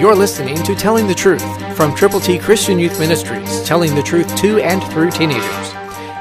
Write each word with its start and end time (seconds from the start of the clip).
You're 0.00 0.14
listening 0.14 0.62
to 0.62 0.76
Telling 0.76 1.08
the 1.08 1.14
Truth 1.14 1.76
from 1.76 1.92
Triple 1.92 2.20
T 2.20 2.38
Christian 2.38 2.78
Youth 2.78 3.00
Ministries, 3.00 3.64
telling 3.64 3.96
the 3.96 4.02
truth 4.02 4.32
to 4.36 4.60
and 4.60 4.80
through 4.92 5.10
teenagers. 5.10 5.72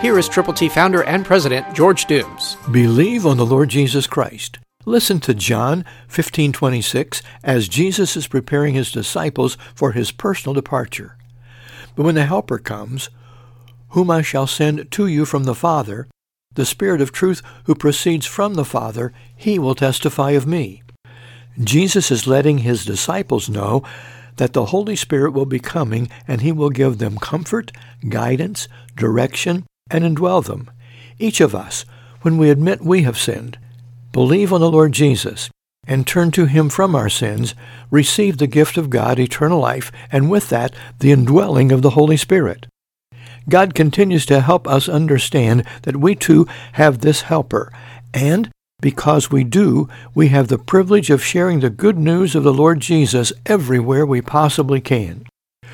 Here 0.02 0.18
is 0.18 0.28
Triple 0.28 0.56
T 0.56 0.68
founder 0.68 1.04
and 1.04 1.24
president 1.24 1.76
George 1.76 2.06
Dooms. 2.06 2.58
Believe 2.72 3.24
on 3.24 3.38
the 3.38 3.46
Lord 3.46 3.70
Jesus 3.70 4.08
Christ. 4.08 4.58
Listen 4.86 5.20
to 5.20 5.36
John 5.36 5.86
15:26 6.08 7.22
as 7.44 7.68
Jesus 7.68 8.18
is 8.18 8.26
preparing 8.26 8.74
his 8.74 8.92
disciples 8.92 9.60
for 9.76 9.92
his 9.92 10.10
personal 10.12 10.56
departure. 10.56 11.16
But 11.96 12.02
when 12.02 12.16
the 12.16 12.26
helper 12.26 12.58
comes, 12.58 13.12
whom 13.90 14.10
I 14.10 14.24
shall 14.24 14.48
send 14.48 14.90
to 14.90 15.06
you 15.06 15.24
from 15.24 15.44
the 15.44 15.54
Father, 15.54 16.08
the 16.56 16.66
Spirit 16.66 17.00
of 17.00 17.12
truth 17.12 17.44
who 17.66 17.76
proceeds 17.76 18.26
from 18.26 18.56
the 18.56 18.66
Father, 18.66 19.14
he 19.36 19.60
will 19.60 19.76
testify 19.76 20.32
of 20.32 20.48
me. 20.48 20.82
Jesus 21.60 22.12
is 22.12 22.28
letting 22.28 22.60
his 22.60 22.86
disciples 22.86 23.50
know 23.50 23.84
that 24.38 24.54
the 24.54 24.66
Holy 24.66 24.96
Spirit 24.96 25.32
will 25.32 25.46
be 25.46 25.60
coming 25.60 26.10
and 26.28 26.42
he 26.42 26.52
will 26.52 26.70
give 26.70 26.98
them 26.98 27.18
comfort, 27.18 27.72
guidance, 28.08 28.68
direction, 28.96 29.66
and 29.90 30.04
indwell 30.04 30.46
them. 30.46 30.70
Each 31.20 31.42
of 31.42 31.56
us, 31.56 31.86
when 32.22 32.38
we 32.38 32.50
admit 32.50 32.82
we 32.82 33.02
have 33.04 33.18
sinned, 33.18 33.58
believe 34.12 34.54
on 34.54 34.62
the 34.62 34.72
Lord 34.72 34.92
Jesus, 34.92 35.50
and 35.88 36.06
turn 36.06 36.32
to 36.32 36.46
him 36.46 36.70
from 36.70 36.96
our 36.96 37.10
sins, 37.10 37.56
receive 37.90 38.38
the 38.38 38.48
gift 38.48 38.78
of 38.78 38.90
God, 38.90 39.20
eternal 39.20 39.60
life, 39.60 39.92
and 40.12 40.30
with 40.30 40.50
that, 40.50 40.76
the 41.00 41.12
indwelling 41.12 41.72
of 41.72 41.82
the 41.82 41.92
Holy 41.92 42.18
Spirit. 42.18 42.68
God 43.50 43.74
continues 43.74 44.26
to 44.26 44.42
help 44.42 44.68
us 44.68 44.90
understand 44.90 45.64
that 45.84 45.98
we 45.98 46.14
too 46.14 46.46
have 46.74 47.00
this 47.00 47.22
helper, 47.22 47.72
and 48.14 48.52
because 48.82 49.32
we 49.32 49.44
do, 49.44 49.90
we 50.14 50.28
have 50.28 50.48
the 50.48 50.60
privilege 50.60 51.10
of 51.10 51.24
sharing 51.24 51.60
the 51.60 51.70
good 51.70 51.98
news 51.98 52.36
of 52.36 52.44
the 52.44 52.54
Lord 52.54 52.80
Jesus 52.80 53.34
everywhere 53.46 54.06
we 54.06 54.22
possibly 54.22 54.80
can. 54.80 55.26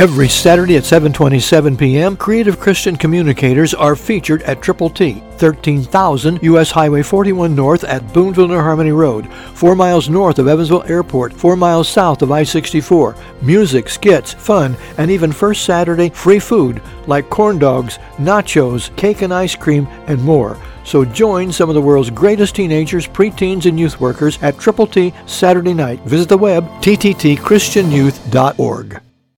Every 0.00 0.30
Saturday 0.30 0.78
at 0.78 0.84
7:27 0.84 1.78
p.m., 1.78 2.16
creative 2.16 2.58
Christian 2.58 2.96
communicators 2.96 3.74
are 3.74 3.94
featured 3.94 4.42
at 4.44 4.62
Triple 4.62 4.88
T, 4.88 5.22
13,000 5.36 6.42
U.S. 6.42 6.70
Highway 6.70 7.02
41 7.02 7.54
North 7.54 7.84
at 7.84 8.10
Boonville 8.14 8.48
New 8.48 8.54
Harmony 8.54 8.92
Road, 8.92 9.30
4 9.52 9.76
miles 9.76 10.08
north 10.08 10.38
of 10.38 10.48
Evansville 10.48 10.84
Airport, 10.86 11.34
4 11.34 11.54
miles 11.54 11.86
south 11.86 12.22
of 12.22 12.32
I-64. 12.32 13.14
Music, 13.42 13.90
skits, 13.90 14.32
fun, 14.32 14.74
and 14.96 15.10
even 15.10 15.32
first 15.32 15.66
Saturday 15.66 16.08
free 16.08 16.38
food 16.38 16.80
like 17.06 17.28
corn 17.28 17.58
dogs, 17.58 17.98
nachos, 18.16 18.96
cake 18.96 19.20
and 19.20 19.34
ice 19.34 19.54
cream, 19.54 19.86
and 20.06 20.22
more. 20.22 20.56
So 20.82 21.04
join 21.04 21.52
some 21.52 21.68
of 21.68 21.74
the 21.74 21.82
world's 21.82 22.08
greatest 22.08 22.54
teenagers, 22.54 23.06
preteens, 23.06 23.66
and 23.66 23.78
youth 23.78 24.00
workers 24.00 24.38
at 24.40 24.58
Triple 24.58 24.86
T 24.86 25.12
Saturday 25.26 25.74
night. 25.74 26.00
Visit 26.06 26.30
the 26.30 26.38
web 26.38 26.66
tttchristianyouth.org. 26.80 29.02